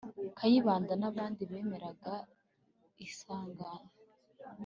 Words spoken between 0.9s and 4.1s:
n' abandi bemeraga isaranganya